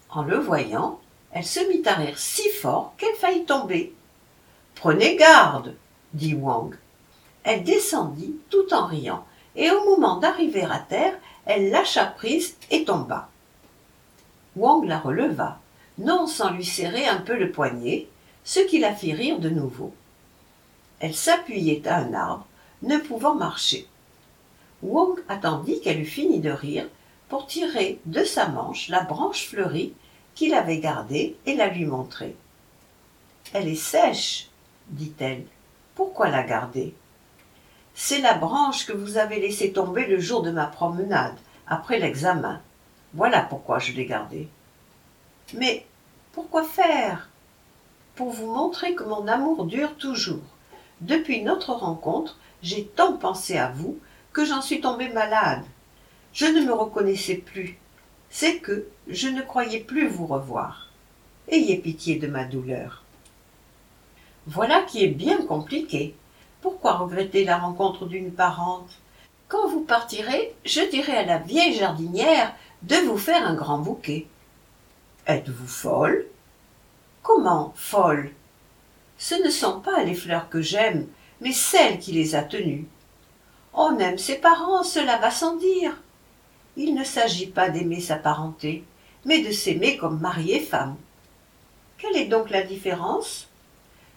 En 0.09 0.23
le 0.23 0.37
voyant, 0.37 0.99
elle 1.31 1.45
se 1.45 1.59
mit 1.69 1.87
à 1.87 1.95
rire 1.95 2.17
si 2.17 2.49
fort 2.49 2.93
qu'elle 2.97 3.15
faillit 3.15 3.45
tomber. 3.45 3.93
Prenez 4.75 5.15
garde, 5.15 5.75
dit 6.13 6.33
Wang. 6.33 6.75
Elle 7.43 7.63
descendit 7.63 8.35
tout 8.49 8.73
en 8.73 8.85
riant, 8.85 9.25
et 9.55 9.71
au 9.71 9.85
moment 9.85 10.17
d'arriver 10.17 10.63
à 10.63 10.79
terre, 10.79 11.17
elle 11.45 11.69
lâcha 11.69 12.05
prise 12.05 12.55
et 12.69 12.83
tomba. 12.83 13.29
Wang 14.55 14.85
la 14.85 14.99
releva, 14.99 15.59
non 15.97 16.27
sans 16.27 16.51
lui 16.51 16.65
serrer 16.65 17.07
un 17.07 17.17
peu 17.17 17.35
le 17.35 17.51
poignet, 17.51 18.07
ce 18.43 18.59
qui 18.59 18.79
la 18.79 18.93
fit 18.93 19.13
rire 19.13 19.39
de 19.39 19.49
nouveau. 19.49 19.93
Elle 20.99 21.15
s'appuyait 21.15 21.87
à 21.87 21.97
un 21.97 22.13
arbre, 22.13 22.45
ne 22.83 22.97
pouvant 22.97 23.35
marcher. 23.35 23.87
Wang 24.83 25.17
attendit 25.29 25.79
qu'elle 25.81 25.99
eût 25.99 26.05
fini 26.05 26.39
de 26.39 26.51
rire 26.51 26.87
pour 27.31 27.47
tirer 27.47 28.01
de 28.05 28.25
sa 28.25 28.49
manche 28.49 28.89
la 28.89 29.05
branche 29.05 29.47
fleurie 29.47 29.93
qu'il 30.35 30.53
avait 30.53 30.79
gardée 30.79 31.37
et 31.45 31.55
la 31.55 31.69
lui 31.69 31.85
montrer. 31.85 32.35
Elle 33.53 33.69
est 33.69 33.75
sèche, 33.75 34.49
dit-elle. 34.89 35.45
Pourquoi 35.95 36.27
la 36.27 36.43
garder? 36.43 36.93
C'est 37.93 38.19
la 38.19 38.33
branche 38.33 38.85
que 38.85 38.91
vous 38.91 39.17
avez 39.17 39.39
laissée 39.39 39.71
tomber 39.71 40.07
le 40.07 40.19
jour 40.19 40.41
de 40.41 40.51
ma 40.51 40.65
promenade, 40.65 41.37
après 41.67 41.99
l'examen. 41.99 42.61
Voilà 43.13 43.39
pourquoi 43.39 43.79
je 43.79 43.93
l'ai 43.93 44.05
gardée. 44.05 44.49
Mais 45.53 45.85
pourquoi 46.33 46.65
faire? 46.65 47.29
Pour 48.15 48.31
vous 48.31 48.53
montrer 48.53 48.93
que 48.93 49.05
mon 49.05 49.25
amour 49.29 49.67
dure 49.67 49.95
toujours. 49.95 50.43
Depuis 50.99 51.41
notre 51.43 51.71
rencontre, 51.71 52.37
j'ai 52.61 52.87
tant 52.87 53.13
pensé 53.13 53.57
à 53.57 53.69
vous 53.69 53.97
que 54.33 54.43
j'en 54.43 54.61
suis 54.61 54.81
tombée 54.81 55.07
malade. 55.07 55.63
Je 56.33 56.45
ne 56.45 56.61
me 56.61 56.73
reconnaissais 56.73 57.35
plus. 57.35 57.77
C'est 58.29 58.59
que 58.59 58.87
je 59.07 59.27
ne 59.27 59.41
croyais 59.41 59.81
plus 59.81 60.07
vous 60.07 60.25
revoir. 60.25 60.87
Ayez 61.49 61.77
pitié 61.77 62.15
de 62.15 62.27
ma 62.27 62.45
douleur. 62.45 63.03
Voilà 64.47 64.81
qui 64.83 65.03
est 65.03 65.09
bien 65.09 65.45
compliqué. 65.45 66.15
Pourquoi 66.61 66.93
regretter 66.93 67.43
la 67.43 67.57
rencontre 67.57 68.05
d'une 68.05 68.31
parente? 68.31 68.91
Quand 69.49 69.67
vous 69.67 69.81
partirez, 69.81 70.55
je 70.63 70.81
dirai 70.89 71.17
à 71.17 71.25
la 71.25 71.37
vieille 71.37 71.75
jardinière 71.75 72.55
de 72.83 72.95
vous 72.95 73.17
faire 73.17 73.45
un 73.45 73.55
grand 73.55 73.79
bouquet. 73.79 74.27
Êtes-vous 75.27 75.67
folle? 75.67 76.25
Comment 77.21 77.73
folle? 77.75 78.31
Ce 79.17 79.35
ne 79.35 79.49
sont 79.49 79.81
pas 79.81 80.03
les 80.03 80.15
fleurs 80.15 80.49
que 80.49 80.61
j'aime, 80.61 81.07
mais 81.41 81.51
celle 81.51 81.99
qui 81.99 82.13
les 82.13 82.33
a 82.35 82.43
tenues. 82.43 82.87
On 83.73 83.99
aime 83.99 84.17
ses 84.17 84.37
parents, 84.37 84.83
cela 84.83 85.17
va 85.17 85.29
sans 85.29 85.57
dire 85.57 85.93
il 86.77 86.95
ne 86.95 87.03
s'agit 87.03 87.47
pas 87.47 87.69
d'aimer 87.69 87.99
sa 87.99 88.15
parenté, 88.15 88.83
mais 89.25 89.43
de 89.43 89.51
s'aimer 89.51 89.97
comme 89.97 90.19
mari 90.19 90.51
et 90.51 90.59
femme. 90.59 90.95
Quelle 91.97 92.17
est 92.17 92.27
donc 92.27 92.49
la 92.49 92.63
différence? 92.63 93.47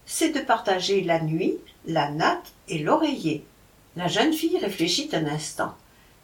C'est 0.06 0.30
de 0.30 0.40
partager 0.40 1.02
la 1.02 1.20
nuit, 1.20 1.58
la 1.86 2.10
natte 2.10 2.52
et 2.68 2.78
l'oreiller. 2.78 3.44
La 3.96 4.08
jeune 4.08 4.32
fille 4.32 4.58
réfléchit 4.58 5.10
un 5.12 5.26
instant, 5.26 5.74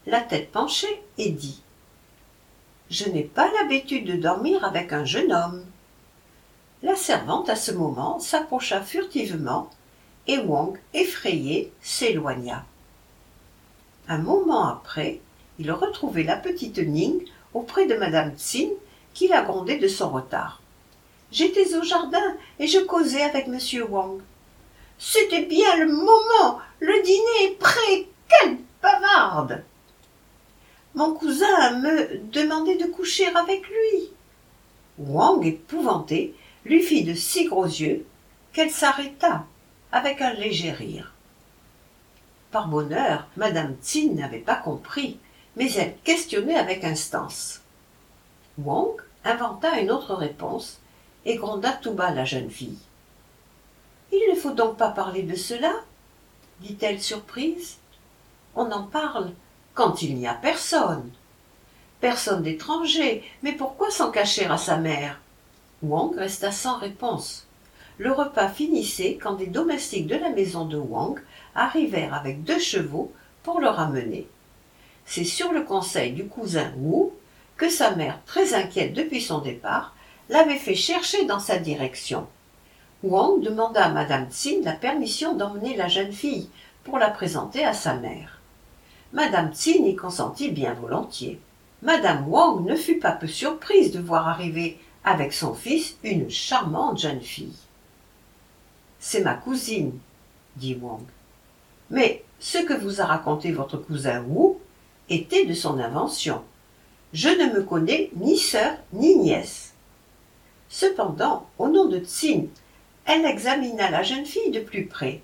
la 0.07 0.21
tête 0.21 0.51
penchée, 0.51 1.03
et 1.19 1.31
dit 1.31 1.63
Je 2.91 3.09
n'ai 3.09 3.23
pas 3.23 3.51
l'habitude 3.53 4.07
de 4.07 4.17
dormir 4.17 4.65
avec 4.65 4.93
un 4.93 5.05
jeune 5.05 5.33
homme. 5.33 5.65
La 6.83 6.97
servante, 6.97 7.49
à 7.49 7.57
ce 7.57 7.73
moment, 7.73 8.19
s'approcha 8.19 8.81
furtivement, 8.81 9.71
et 10.27 10.39
Wang, 10.39 10.79
effrayé, 10.95 11.73
s'éloigna. 11.83 12.65
Un 14.09 14.19
moment 14.19 14.67
après, 14.67 15.21
il 15.61 15.71
retrouvait 15.73 16.23
la 16.23 16.37
petite 16.37 16.79
Ning 16.79 17.23
auprès 17.53 17.87
de 17.87 17.95
madame 17.95 18.33
Tsin 18.37 18.71
qui 19.13 19.29
la 19.29 19.43
grondait 19.43 19.77
de 19.77 19.89
son 19.89 20.09
retard. 20.09 20.63
J'étais 21.31 21.77
au 21.77 21.83
jardin 21.83 22.35
et 22.59 22.67
je 22.67 22.79
causais 22.79 23.23
avec 23.23 23.47
monsieur 23.47 23.85
Wang. 23.85 24.23
C'était 24.99 25.45
bien 25.45 25.77
le 25.77 25.93
moment. 25.93 26.61
Le 26.81 27.03
dîner 27.03 27.45
est 27.45 27.59
prêt. 27.59 28.07
Quelle 28.29 28.57
bavarde. 28.83 29.63
Mon 30.95 31.13
cousin 31.13 31.79
me 31.79 32.19
demandait 32.33 32.79
de 32.79 32.87
coucher 32.87 33.27
avec 33.27 33.69
lui. 33.69 34.11
Wang, 34.99 35.45
épouvanté, 35.45 36.35
lui 36.65 36.83
fit 36.83 37.05
de 37.05 37.15
si 37.15 37.45
gros 37.45 37.67
yeux 37.67 38.07
qu'elle 38.55 38.71
s'arrêta 38.71 39.45
avec 39.93 40.23
un 40.23 40.33
léger 40.33 40.73
rire. 40.73 41.13
Par 42.51 42.69
bonheur, 42.69 43.27
madame 43.37 43.77
Tsin 43.83 44.15
n'avait 44.15 44.39
pas 44.39 44.57
compris 44.57 45.19
mais 45.57 45.73
elle 45.73 45.97
questionnait 46.05 46.57
avec 46.57 46.85
instance. 46.85 47.61
Wang 48.59 48.97
inventa 49.25 49.81
une 49.81 49.91
autre 49.91 50.15
réponse 50.15 50.79
et 51.25 51.37
gronda 51.37 51.73
tout 51.73 51.93
bas 51.93 52.11
la 52.11 52.25
jeune 52.25 52.51
fille. 52.51 52.79
Il 54.13 54.31
ne 54.31 54.39
faut 54.39 54.53
donc 54.53 54.77
pas 54.77 54.91
parler 54.91 55.23
de 55.23 55.37
cela 55.37 55.73
dit-elle 56.61 57.01
surprise. 57.01 57.79
On 58.55 58.71
en 58.71 58.83
parle 58.83 59.33
quand 59.75 60.03
il 60.03 60.17
n'y 60.17 60.27
a 60.27 60.35
personne. 60.35 61.11
Personne 62.01 62.43
d'étranger, 62.43 63.25
mais 63.43 63.53
pourquoi 63.53 63.91
s'en 63.91 64.11
cacher 64.11 64.47
à 64.47 64.57
sa 64.57 64.77
mère? 64.77 65.21
Wang 65.83 66.15
resta 66.17 66.53
sans 66.53 66.79
réponse. 66.79 67.47
Le 67.99 68.13
repas 68.13 68.49
finissait 68.49 69.19
quand 69.21 69.35
des 69.35 69.47
domestiques 69.47 70.07
de 70.07 70.17
la 70.17 70.31
maison 70.31 70.65
de 70.65 70.79
Wang 70.79 71.21
arrivèrent 71.55 72.15
avec 72.15 72.43
deux 72.45 72.59
chevaux 72.59 73.13
pour 73.43 73.61
le 73.61 73.69
ramener 73.69 74.27
c'est 75.07 75.25
sur 75.25 75.53
le 75.53 75.63
conseil 75.63 76.13
du 76.13 76.27
cousin 76.27 76.73
Wu 76.79 77.11
que 77.57 77.69
sa 77.69 77.95
mère, 77.95 78.21
très 78.27 78.55
inquiète 78.55 78.95
depuis 78.95 79.21
son 79.21 79.41
départ, 79.41 79.95
l'avait 80.29 80.57
fait 80.57 80.75
chercher 80.75 81.27
dans 81.27 81.41
sa 81.41 81.59
direction. 81.59 82.27
Wang 83.03 83.41
demanda 83.43 83.87
à 83.87 83.89
madame 83.89 84.31
Tsin 84.31 84.61
la 84.63 84.73
permission 84.73 85.35
d'emmener 85.35 85.77
la 85.77 85.89
jeune 85.89 86.13
fille 86.13 86.49
pour 86.85 86.99
la 86.99 87.11
présenter 87.11 87.65
à 87.65 87.73
sa 87.73 87.95
mère. 87.95 88.41
Madame 89.13 89.53
Tsin 89.53 89.85
y 89.85 89.97
consentit 89.97 90.51
bien 90.51 90.75
volontiers. 90.75 91.41
Madame 91.83 92.29
Wang 92.29 92.65
ne 92.65 92.77
fut 92.77 92.99
pas 92.99 93.13
peu 93.13 93.27
surprise 93.27 93.91
de 93.93 94.01
voir 94.01 94.29
arriver 94.29 94.79
avec 95.03 95.33
son 95.33 95.55
fils 95.55 95.97
une 96.05 96.31
charmante 96.31 96.99
jeune 96.99 97.23
fille. 97.23 97.57
C'est 98.99 99.23
ma 99.23 99.35
cousine, 99.35 99.99
dit 100.57 100.79
Wang. 100.81 101.03
Mais 101.91 102.23
ce 102.39 102.59
que 102.59 102.75
vous 102.75 103.01
a 103.01 103.07
raconté 103.07 103.51
votre 103.51 103.79
cousin 103.79 104.23
Wu 104.29 104.57
était 105.11 105.45
de 105.45 105.55
son 105.55 105.79
invention. 105.79 106.43
Je 107.13 107.29
ne 107.29 107.53
me 107.53 107.63
connais 107.63 108.11
ni 108.17 108.39
sœur 108.39 108.77
ni 108.93 109.17
nièce. 109.17 109.75
Cependant, 110.69 111.47
au 111.59 111.69
nom 111.69 111.87
de 111.87 111.99
Tsin, 111.99 112.45
elle 113.05 113.27
examina 113.27 113.91
la 113.91 114.05
jeune 114.05 114.25
fille 114.25 114.53
de 114.53 114.61
plus 114.61 114.87
près. 114.87 115.21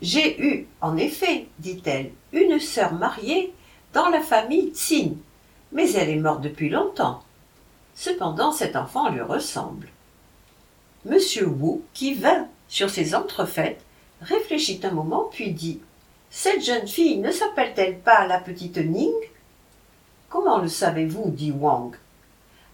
J'ai 0.00 0.40
eu, 0.42 0.66
en 0.80 0.96
effet, 0.96 1.46
dit-elle, 1.58 2.10
une 2.32 2.58
sœur 2.58 2.94
mariée 2.94 3.52
dans 3.92 4.08
la 4.08 4.20
famille 4.20 4.70
Tsin, 4.70 5.12
mais 5.72 5.92
elle 5.92 6.08
est 6.08 6.16
morte 6.16 6.40
depuis 6.40 6.70
longtemps. 6.70 7.22
Cependant, 7.94 8.52
cet 8.52 8.76
enfant 8.76 9.10
lui 9.10 9.20
ressemble. 9.20 9.88
Monsieur 11.04 11.46
Wu, 11.46 11.82
qui 11.92 12.14
vint 12.14 12.48
sur 12.68 12.90
ces 12.90 13.14
entrefaites, 13.14 13.82
réfléchit 14.22 14.80
un 14.82 14.90
moment, 14.90 15.28
puis 15.30 15.52
dit 15.52 15.80
cette 16.30 16.64
jeune 16.64 16.86
fille 16.86 17.18
ne 17.18 17.30
s'appelle-t-elle 17.30 17.98
pas 17.98 18.26
la 18.26 18.38
petite 18.38 18.78
Ning? 18.78 19.12
Comment 20.28 20.58
le 20.58 20.68
savez-vous? 20.68 21.30
dit 21.30 21.52
Wang. 21.52 21.94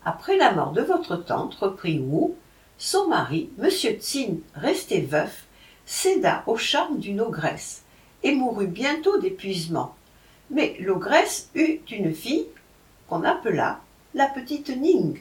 Après 0.05 0.37
la 0.37 0.53
mort 0.53 0.73
de 0.73 0.83
votre 0.83 1.17
tante, 1.17 1.55
reprit 1.55 2.01
Wu, 2.01 2.33
son 2.79 3.09
mari, 3.09 3.51
M. 3.61 3.71
Tsin, 3.71 4.39
resté 4.55 5.01
veuf, 5.01 5.47
céda 5.87 6.43
au 6.47 6.57
charme 6.57 6.99
d'une 6.99 7.21
ogresse 7.21 7.83
et 8.23 8.35
mourut 8.35 8.67
bientôt 8.67 9.19
d'épuisement. 9.19 9.95
Mais 10.51 10.77
l'ogresse 10.81 11.51
eut 11.55 11.81
une 11.91 12.15
fille 12.15 12.47
qu'on 13.09 13.25
appela 13.25 13.81
la 14.15 14.27
petite 14.27 14.71
Ning. 14.71 15.21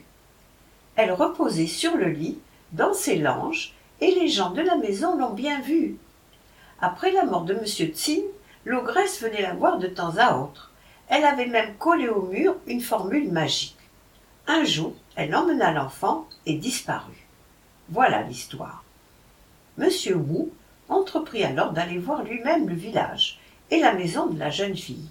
Elle 0.96 1.12
reposait 1.12 1.68
sur 1.68 1.96
le 1.96 2.10
lit 2.10 2.40
dans 2.72 2.94
ses 2.94 3.18
langes, 3.18 3.74
et 4.00 4.12
les 4.12 4.28
gens 4.28 4.52
de 4.52 4.62
la 4.62 4.78
maison 4.78 5.18
l'ont 5.18 5.34
bien 5.34 5.62
vue. 5.62 5.98
Après 6.84 7.12
la 7.12 7.26
mort 7.26 7.44
de 7.44 7.54
M. 7.54 7.66
Tsin, 7.66 8.22
l'ogresse 8.66 9.22
venait 9.22 9.44
la 9.44 9.54
voir 9.54 9.78
de 9.78 9.86
temps 9.86 10.18
à 10.18 10.36
autre. 10.38 10.72
Elle 11.10 11.26
avait 11.26 11.46
même 11.46 11.76
collé 11.76 12.10
au 12.10 12.24
mur 12.24 12.56
une 12.66 12.82
formule 12.82 13.32
magique. 13.32 13.78
Un 14.48 14.64
jour, 14.64 14.96
elle 15.16 15.36
emmena 15.36 15.72
l'enfant 15.72 16.28
et 16.48 16.56
disparut. 16.56 17.28
Voilà 17.90 18.24
l'histoire. 18.24 18.84
M. 19.78 19.90
Wu 20.16 20.50
entreprit 20.90 21.44
alors 21.44 21.72
d'aller 21.72 22.00
voir 22.00 22.24
lui-même 22.24 22.68
le 22.68 22.74
village 22.74 23.40
et 23.70 23.80
la 23.80 23.94
maison 23.94 24.26
de 24.26 24.40
la 24.40 24.50
jeune 24.50 24.76
fille. 24.76 25.10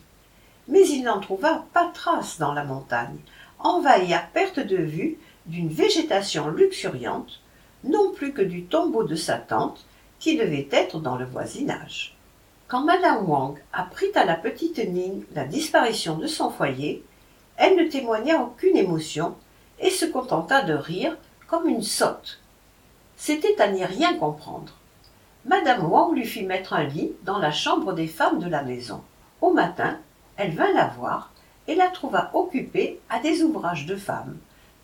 Mais 0.66 0.86
il 0.88 1.04
n'en 1.04 1.20
trouva 1.20 1.64
pas 1.72 1.90
trace 1.94 2.38
dans 2.38 2.52
la 2.52 2.64
montagne, 2.64 3.18
envahi 3.60 4.12
à 4.12 4.18
perte 4.18 4.58
de 4.58 4.76
vue 4.76 5.18
d'une 5.46 5.68
végétation 5.68 6.48
luxuriante, 6.48 7.40
non 7.84 8.12
plus 8.12 8.32
que 8.32 8.42
du 8.42 8.64
tombeau 8.64 9.04
de 9.04 9.14
sa 9.14 9.36
tante, 9.36 9.84
qui 10.20 10.36
devait 10.36 10.68
être 10.70 11.00
dans 11.00 11.16
le 11.16 11.24
voisinage. 11.24 12.14
Quand 12.68 12.84
madame 12.84 13.28
Wang 13.28 13.58
apprit 13.72 14.12
à 14.14 14.24
la 14.24 14.36
petite 14.36 14.78
Ning 14.78 15.24
la 15.34 15.44
disparition 15.44 16.16
de 16.16 16.28
son 16.28 16.50
foyer, 16.50 17.02
elle 17.56 17.76
ne 17.76 17.88
témoigna 17.88 18.40
aucune 18.40 18.76
émotion 18.76 19.34
et 19.80 19.90
se 19.90 20.04
contenta 20.04 20.62
de 20.62 20.74
rire 20.74 21.16
comme 21.48 21.66
une 21.66 21.82
sotte. 21.82 22.38
C'était 23.16 23.60
à 23.60 23.68
n'y 23.68 23.84
rien 23.84 24.14
comprendre. 24.14 24.74
Madame 25.46 25.90
Wang 25.90 26.14
lui 26.14 26.26
fit 26.26 26.44
mettre 26.44 26.74
un 26.74 26.84
lit 26.84 27.12
dans 27.24 27.38
la 27.38 27.50
chambre 27.50 27.92
des 27.94 28.06
femmes 28.06 28.38
de 28.38 28.48
la 28.48 28.62
maison. 28.62 29.02
Au 29.40 29.52
matin, 29.52 29.98
elle 30.36 30.54
vint 30.54 30.72
la 30.72 30.86
voir 30.86 31.32
et 31.66 31.74
la 31.74 31.88
trouva 31.88 32.30
occupée 32.34 33.00
à 33.08 33.20
des 33.20 33.42
ouvrages 33.42 33.86
de 33.86 33.96
femmes, 33.96 34.36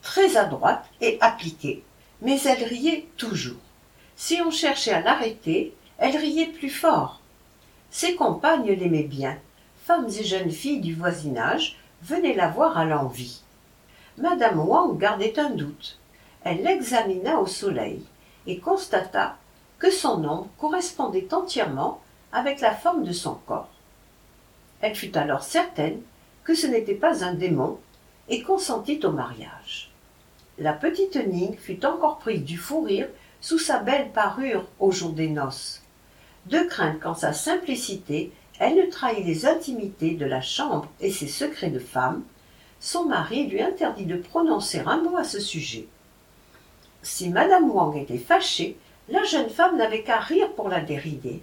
très 0.03 0.37
adroite 0.37 0.85
et 1.01 1.19
appliquée. 1.21 1.85
Mais 2.23 2.41
elle 2.43 2.65
riait 2.65 3.07
toujours. 3.17 3.66
Si 4.17 4.41
on 4.45 4.51
cherchait 4.51 4.93
à 4.93 5.03
l'arrêter, 5.03 5.75
elle 5.99 6.17
riait 6.17 6.47
plus 6.47 6.71
fort. 6.71 7.21
Ses 7.91 8.15
compagnes 8.15 8.73
l'aimaient 8.73 9.03
bien. 9.03 9.39
Femmes 9.85 10.09
et 10.09 10.25
jeunes 10.25 10.51
filles 10.51 10.81
du 10.81 10.95
voisinage 10.95 11.77
venaient 12.03 12.35
la 12.35 12.49
voir 12.49 12.79
à 12.79 12.87
l'envie. 12.87 13.43
Madame 14.17 14.59
Wang 14.59 14.99
gardait 14.99 15.39
un 15.39 15.51
doute. 15.51 15.99
Elle 16.45 16.63
l'examina 16.63 17.39
au 17.41 17.47
soleil 17.47 18.03
et 18.47 18.59
constata 18.59 19.37
que 19.79 19.91
son 19.91 20.25
ombre 20.25 20.49
correspondait 20.59 21.33
entièrement 21.35 22.01
avec 22.33 22.61
la 22.61 22.75
forme 22.75 23.05
de 23.05 23.13
son 23.13 23.35
corps. 23.47 23.69
Elle 24.81 24.95
fut 24.95 25.17
alors 25.17 25.43
certaine 25.43 26.01
que 26.43 26.55
ce 26.55 26.67
n'était 26.67 26.95
pas 26.95 27.23
un 27.23 27.35
démon 27.35 27.79
et 28.29 28.43
consentit 28.43 29.05
au 29.05 29.11
mariage. 29.11 29.91
La 30.59 30.73
petite 30.73 31.17
Ning 31.17 31.57
fut 31.57 31.85
encore 31.85 32.19
prise 32.19 32.45
du 32.45 32.57
fou 32.57 32.81
rire 32.81 33.09
sous 33.41 33.59
sa 33.59 33.79
belle 33.79 34.11
parure 34.11 34.67
au 34.79 34.91
jour 34.91 35.11
des 35.11 35.29
noces, 35.29 35.83
de 36.47 36.61
crainte 36.61 37.01
qu'en 37.01 37.15
sa 37.15 37.33
simplicité 37.33 38.33
elle 38.59 38.77
ne 38.77 38.91
trahît 38.91 39.23
les 39.23 39.47
intimités 39.47 40.13
de 40.13 40.25
la 40.25 40.41
chambre 40.41 40.89
et 41.01 41.11
ses 41.11 41.27
secrets 41.27 41.71
de 41.71 41.79
femme, 41.79 42.23
son 42.81 43.05
mari 43.05 43.47
lui 43.47 43.61
interdit 43.61 44.07
de 44.07 44.17
prononcer 44.17 44.81
un 44.87 45.03
mot 45.03 45.17
à 45.17 45.25
ce 45.25 45.41
sujet. 45.41 45.87
Si 47.03 47.29
madame 47.29 47.71
Wang 47.71 47.97
était 47.97 48.19
fâchée, 48.19 48.77
la 49.09 49.25
jeune 49.25 49.51
femme 49.51 49.77
n'avait 49.77 50.03
qu'à 50.03 50.19
rire 50.19 50.53
pour 50.53 50.69
la 50.69 50.81
dérider. 50.81 51.43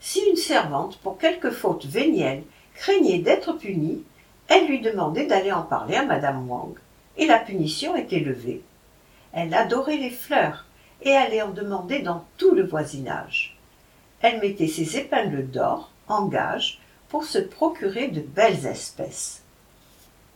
Si 0.00 0.20
une 0.28 0.36
servante, 0.36 0.98
pour 0.98 1.18
quelque 1.18 1.50
faute 1.50 1.86
vénielle, 1.86 2.42
craignait 2.74 3.18
d'être 3.18 3.52
punie, 3.52 4.02
elle 4.48 4.66
lui 4.66 4.80
demandait 4.80 5.26
d'aller 5.26 5.52
en 5.52 5.62
parler 5.62 5.96
à 5.96 6.04
madame 6.04 6.48
Wang, 6.48 6.74
et 7.16 7.26
la 7.26 7.38
punition 7.38 7.96
était 7.96 8.20
levée. 8.20 8.62
Elle 9.32 9.54
adorait 9.54 9.96
les 9.96 10.10
fleurs, 10.10 10.66
et 11.04 11.14
allait 11.14 11.42
en 11.42 11.50
demander 11.50 12.00
dans 12.00 12.24
tout 12.38 12.54
le 12.54 12.64
voisinage. 12.64 13.56
Elle 14.20 14.40
mettait 14.40 14.68
ses 14.68 14.98
épingles 14.98 15.50
d'or 15.50 15.90
en 16.08 16.26
gage 16.26 16.80
pour 17.08 17.24
se 17.24 17.38
procurer 17.38 18.08
de 18.08 18.20
belles 18.20 18.66
espèces. 18.66 19.42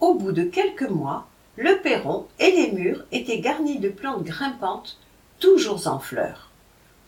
Au 0.00 0.14
bout 0.14 0.32
de 0.32 0.44
quelques 0.44 0.88
mois, 0.88 1.26
le 1.56 1.80
perron 1.80 2.26
et 2.38 2.50
les 2.50 2.72
murs 2.72 3.04
étaient 3.12 3.40
garnis 3.40 3.78
de 3.78 3.88
plantes 3.88 4.24
grimpantes, 4.24 4.98
toujours 5.38 5.86
en 5.86 5.98
fleurs. 5.98 6.50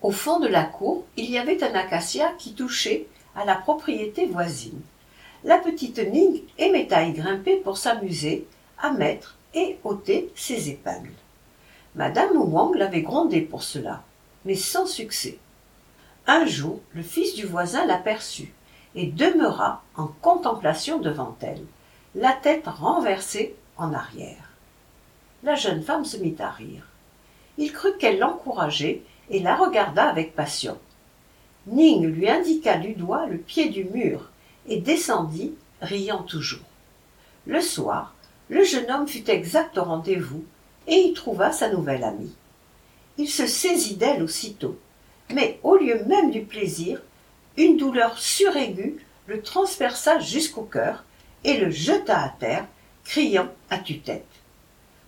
Au 0.01 0.11
fond 0.11 0.41
de 0.41 0.49
la 0.49 0.65
cour, 0.65 1.05
il 1.17 1.31
y 1.31 1.39
avait 1.39 1.63
un 1.63 1.75
acacia 1.75 2.33
qui 2.39 2.55
touchait 2.55 3.07
à 3.37 3.45
la 3.45 3.57
propriété 3.57 4.27
voisine. 4.27 4.81
La 5.45 5.59
petite 5.59 5.99
Ning 5.99 6.43
aimait 6.57 6.93
à 6.93 7.05
y 7.05 7.13
grimper 7.13 7.57
pour 7.57 7.77
s'amuser, 7.77 8.47
à 8.79 8.93
mettre 8.93 9.37
et 9.55 9.79
ôter 9.85 10.31
ses 10.35 10.71
épingles. 10.71 11.13
Madame 11.99 12.37
Wang 12.37 12.77
l'avait 12.77 13.03
grondé 13.03 13.41
pour 13.41 13.65
cela, 13.65 14.05
mais 14.45 14.55
sans 14.55 14.87
succès. 14.87 15.37
Un 16.29 16.47
jour, 16.47 16.79
le 16.95 17.03
fils 17.03 17.35
du 17.35 17.45
voisin 17.45 17.85
l'aperçut 17.87 18.55
et 18.95 19.07
demeura 19.07 19.83
en 19.97 20.07
contemplation 20.23 21.01
devant 21.01 21.37
elle, 21.41 21.65
la 22.15 22.35
tête 22.35 22.69
renversée 22.69 23.57
en 23.77 23.93
arrière. 23.93 24.53
La 25.43 25.57
jeune 25.57 25.83
femme 25.83 26.05
se 26.05 26.19
mit 26.19 26.37
à 26.39 26.51
rire. 26.51 26.87
Il 27.57 27.73
crut 27.73 27.99
qu'elle 27.99 28.21
l'encourageait 28.21 29.03
et 29.29 29.41
la 29.41 29.57
regarda 29.57 30.09
avec 30.09 30.37
passion. 30.37 30.79
Ning 31.67 32.07
lui 32.07 32.31
indiqua 32.31 32.77
du 32.77 32.93
doigt 32.93 33.27
le 33.27 33.39
pied 33.39 33.71
du 33.71 33.83
mur 33.83 34.31
et 34.69 34.81
descendit, 34.81 35.57
riant 35.81 36.23
toujours. 36.23 36.61
Le 37.49 37.61
soir, 37.61 38.15
le 38.51 38.63
jeune 38.63 38.89
homme 38.89 39.09
fut 39.09 39.29
exact 39.29 39.77
au 39.79 39.83
rendez-vous 39.83 40.45
et 40.89 40.97
y 40.97 41.13
trouva 41.13 41.53
sa 41.53 41.71
nouvelle 41.71 42.03
amie. 42.03 42.35
Il 43.19 43.29
se 43.29 43.47
saisit 43.47 43.97
d'elle 43.97 44.23
aussitôt, 44.23 44.79
mais 45.33 45.61
au 45.63 45.77
lieu 45.77 46.03
même 46.07 46.31
du 46.31 46.41
plaisir, 46.41 47.01
une 47.57 47.77
douleur 47.77 48.19
suraiguë 48.19 48.99
le 49.27 49.43
transperça 49.43 50.19
jusqu'au 50.19 50.63
cœur 50.63 51.05
et 51.45 51.59
le 51.59 51.71
jeta 51.71 52.19
à 52.19 52.29
terre, 52.31 52.67
criant 53.05 53.49
à 53.71 53.79
tue-tête. 53.79 54.25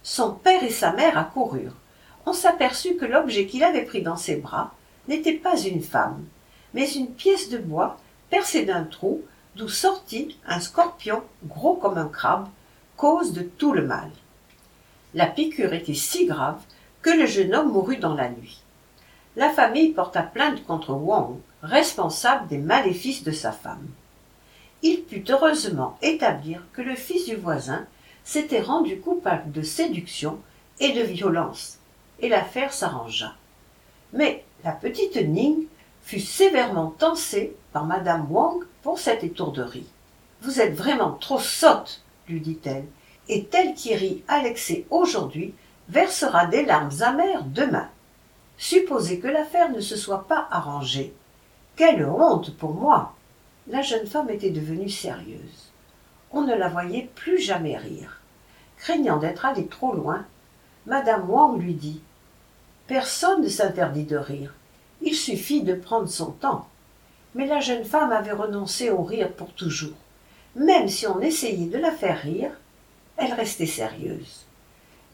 Son 0.03 0.33
père 0.33 0.63
et 0.63 0.71
sa 0.71 0.93
mère 0.93 1.19
accoururent. 1.19 1.77
On 2.27 2.33
s'aperçut 2.33 2.97
que 2.97 3.07
l'objet 3.07 3.47
qu'il 3.47 3.65
avait 3.65 3.85
pris 3.85 4.03
dans 4.03 4.17
ses 4.17 4.37
bras 4.37 4.75
n'était 5.09 5.35
pas 5.35 5.59
une 5.59 5.83
femme, 5.83 6.25
mais 6.75 6.91
une 6.93 7.13
pièce 7.13 7.49
de 7.49 7.59
bois 7.59 7.99
percée 8.29 8.65
d'un 8.65 8.85
trou 8.85 9.23
d'où 9.57 9.69
sortit 9.69 10.39
un 10.47 10.61
scorpion 10.61 11.23
gros 11.45 11.75
comme 11.75 11.99
un 11.99 12.09
crabe, 12.09 12.49
cause 12.97 13.33
de 13.33 13.43
tout 13.43 13.73
le 13.73 13.87
mal. 13.87 14.11
La 15.15 15.27
piqûre 15.27 15.73
était 15.73 15.95
si 15.95 16.27
grave 16.27 16.61
que 17.03 17.11
le 17.11 17.27
jeune 17.27 17.55
homme 17.55 17.73
mourut 17.73 17.97
dans 17.97 18.15
la 18.15 18.29
nuit. 18.29 18.63
La 19.37 19.51
famille 19.51 19.91
porta 19.91 20.23
plainte 20.23 20.65
contre 20.65 20.93
Wang, 20.93 21.37
responsable 21.63 22.49
des 22.49 22.59
maléfices 22.59 23.25
de 23.25 23.33
sa 23.33 23.53
femme. 23.53 23.89
Il 24.83 25.03
put 25.03 25.25
heureusement 25.29 25.99
établir 26.03 26.63
que 26.73 26.83
le 26.83 26.95
fils 26.95 27.27
du 27.27 27.37
voisin 27.37 27.87
s'était 28.25 28.61
rendu 28.61 28.99
coupable 29.01 29.51
de 29.53 29.63
séduction 29.63 30.39
et 30.79 30.93
de 30.93 31.03
violence, 31.03 31.79
et 32.21 32.29
l'affaire 32.29 32.73
s'arrangea. 32.73 33.35
Mais 34.13 34.45
la 34.65 34.73
petite 34.73 35.17
Ning 35.17 35.67
fut 36.03 36.21
sévèrement 36.21 36.95
tensée 36.99 37.57
par 37.73 37.85
madame 37.85 38.31
Wang 38.31 38.65
pour 38.83 38.99
cette 38.99 39.25
étourderie. 39.25 39.87
Vous 40.43 40.61
êtes 40.61 40.75
vraiment 40.75 41.13
trop 41.13 41.39
sotte, 41.39 42.03
lui 42.29 42.41
dit-elle, 42.41 42.87
et 43.31 43.45
tel 43.45 43.75
à 44.27 44.43
l'excès 44.43 44.85
aujourd'hui 44.91 45.55
versera 45.89 46.47
des 46.47 46.65
larmes 46.65 46.91
amères 47.01 47.45
demain. 47.45 47.89
Supposez 48.59 49.21
que 49.21 49.29
l'affaire 49.29 49.71
ne 49.71 49.81
se 49.81 49.97
soit 49.97 50.27
pas 50.27 50.49
arrangée. 50.51 51.15
Quelle 51.77 52.05
honte 52.05 52.55
pour 52.57 52.75
moi. 52.75 53.15
La 53.69 53.83
jeune 53.83 54.07
femme 54.07 54.31
était 54.31 54.51
devenue 54.51 54.91
sérieuse. 54.91 55.71
On 56.33 56.43
ne 56.43 56.55
la 56.55 56.69
voyait 56.69 57.09
plus 57.15 57.39
jamais 57.39 57.77
rire. 57.77 58.21
Craignant 58.77 59.19
d'être 59.19 59.47
allée 59.47 59.67
trop 59.67 59.93
loin, 59.93 60.27
madame 60.87 61.31
Wang 61.31 61.61
lui 61.61 61.75
dit 61.75 62.03
Personne 62.89 63.43
ne 63.43 63.49
s'interdit 63.49 64.05
de 64.05 64.17
rire. 64.17 64.53
Il 65.03 65.15
suffit 65.15 65.63
de 65.63 65.75
prendre 65.75 66.09
son 66.09 66.33
temps. 66.33 66.67
Mais 67.37 67.47
la 67.47 67.61
jeune 67.61 67.85
femme 67.85 68.11
avait 68.11 68.33
renoncé 68.33 68.91
au 68.91 69.03
rire 69.03 69.33
pour 69.33 69.53
toujours. 69.53 69.97
Même 70.57 70.89
si 70.89 71.07
on 71.07 71.21
essayait 71.21 71.69
de 71.69 71.79
la 71.79 71.93
faire 71.93 72.21
rire, 72.21 72.51
elle 73.21 73.35
restait 73.35 73.67
sérieuse. 73.67 74.47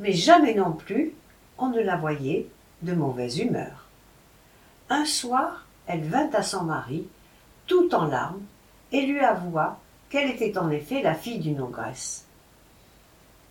Mais 0.01 0.12
jamais 0.12 0.55
non 0.55 0.73
plus 0.73 1.12
on 1.59 1.69
ne 1.69 1.81
la 1.81 1.97
voyait 1.97 2.49
de 2.83 2.92
mauvaise 2.92 3.38
humeur. 3.38 3.87
Un 4.88 5.05
soir, 5.05 5.66
elle 5.87 6.05
vint 6.05 6.31
à 6.33 6.42
son 6.42 6.64
mari, 6.64 7.07
tout 7.66 7.95
en 7.95 8.05
larmes, 8.07 8.42
et 8.92 9.03
lui 9.03 9.21
avoua 9.21 9.79
qu'elle 10.09 10.31
était 10.31 10.57
en 10.57 10.71
effet 10.71 11.03
la 11.03 11.14
fille 11.14 11.40
d'une 11.40 11.61
ogresse. 11.61 12.27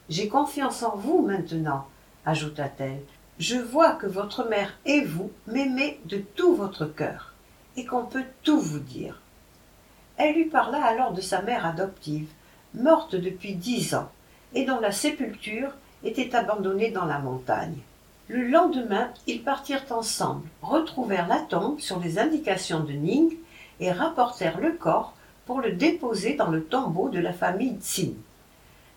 J'ai 0.07 0.29
confiance 0.29 0.83
en 0.83 0.95
vous 0.95 1.21
maintenant, 1.21 1.87
ajouta-t-elle. 2.25 3.01
Je 3.39 3.57
vois 3.57 3.93
que 3.93 4.07
votre 4.07 4.47
mère 4.47 4.77
et 4.85 5.01
vous 5.01 5.31
m'aimez 5.47 5.99
de 6.05 6.17
tout 6.17 6.55
votre 6.55 6.85
cœur, 6.85 7.33
et 7.75 7.85
qu'on 7.85 8.05
peut 8.05 8.23
tout 8.43 8.61
vous 8.61 8.79
dire. 8.79 9.19
Elle 10.15 10.35
lui 10.35 10.45
parla 10.45 10.81
alors 10.85 11.11
de 11.11 11.19
sa 11.19 11.41
mère 11.41 11.65
adoptive, 11.65 12.29
morte 12.73 13.15
depuis 13.15 13.55
dix 13.55 13.93
ans, 13.95 14.09
et 14.55 14.65
dont 14.65 14.79
la 14.79 14.91
sépulture 14.91 15.71
était 16.03 16.35
abandonnée 16.35 16.89
dans 16.89 17.05
la 17.05 17.19
montagne. 17.19 17.77
Le 18.27 18.47
lendemain, 18.47 19.11
ils 19.27 19.43
partirent 19.43 19.85
ensemble, 19.91 20.47
retrouvèrent 20.63 21.27
la 21.27 21.39
tombe 21.39 21.79
sur 21.79 21.99
les 21.99 22.17
indications 22.17 22.79
de 22.79 22.93
Ning 22.93 23.35
et 23.79 23.91
rapportèrent 23.91 24.59
le 24.59 24.71
corps 24.71 25.13
pour 25.45 25.61
le 25.61 25.73
déposer 25.73 26.33
dans 26.33 26.49
le 26.49 26.63
tombeau 26.63 27.09
de 27.09 27.19
la 27.19 27.33
famille 27.33 27.77
Tsin. 27.79 28.13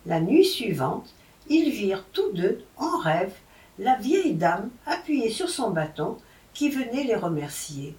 La 0.06 0.20
nuit 0.20 0.46
suivante, 0.46 1.12
ils 1.48 1.70
virent 1.70 2.04
tous 2.12 2.32
deux, 2.32 2.64
en 2.78 2.96
rêve, 2.98 3.34
la 3.78 3.96
vieille 3.96 4.34
dame 4.34 4.70
appuyée 4.86 5.30
sur 5.30 5.50
son 5.50 5.70
bâton 5.70 6.16
qui 6.54 6.70
venait 6.70 7.04
les 7.04 7.14
remercier. 7.16 7.94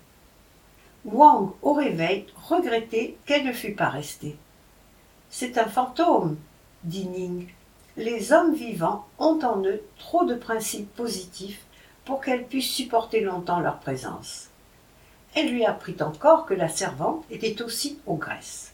Wang, 1.06 1.52
au 1.62 1.74
réveil, 1.74 2.26
regrettait 2.48 3.18
qu'elle 3.26 3.46
ne 3.46 3.54
fût 3.54 3.74
pas 3.74 3.90
restée. 3.90 4.36
C'est 5.30 5.58
un 5.58 5.68
fantôme, 5.68 6.38
dit 6.84 7.08
Ning. 7.08 7.48
Les 7.98 8.32
hommes 8.32 8.54
vivants 8.54 9.06
ont 9.18 9.40
en 9.44 9.64
eux 9.66 9.82
trop 9.98 10.26
de 10.26 10.36
principes 10.36 10.94
positifs 10.96 11.62
pour 12.06 12.22
qu'elle 12.22 12.46
puisse 12.46 12.70
supporter 12.70 13.22
longtemps 13.22 13.60
leur 13.60 13.80
présence. 13.80 14.50
Elle 15.36 15.52
lui 15.52 15.66
apprit 15.66 15.98
encore 16.02 16.46
que 16.46 16.54
la 16.54 16.70
servante 16.70 17.24
était 17.30 17.62
aussi 17.62 18.00
ogresse. 18.08 18.72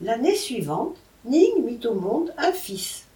L'année 0.00 0.34
suivante, 0.34 0.96
Ning 1.24 1.64
mit 1.64 1.80
au 1.86 1.94
monde 1.94 2.34
un 2.36 2.52
fils. 2.52 3.06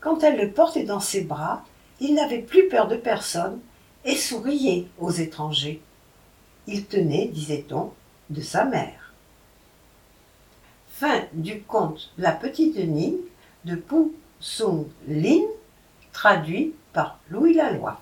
Quand 0.00 0.22
elle 0.22 0.38
le 0.38 0.50
portait 0.50 0.84
dans 0.84 1.00
ses 1.00 1.22
bras, 1.22 1.64
il 2.00 2.14
n'avait 2.14 2.42
plus 2.42 2.68
peur 2.68 2.88
de 2.88 2.96
personne 2.96 3.60
et 4.04 4.16
souriait 4.16 4.86
aux 4.98 5.12
étrangers. 5.12 5.80
Il 6.66 6.84
tenait, 6.84 7.26
disait-on, 7.28 7.92
de 8.28 8.40
sa 8.40 8.64
mère. 8.64 9.14
Fin 10.88 11.22
du 11.32 11.62
conte 11.62 12.12
La 12.18 12.32
petite 12.32 12.76
Ning 12.76 13.16
de 13.64 13.76
Pou 13.76 14.14
Sung 14.40 14.86
Lin, 15.08 15.42
traduit 16.12 16.74
par 16.92 17.18
Louis 17.30 17.54
Laloy. 17.54 17.92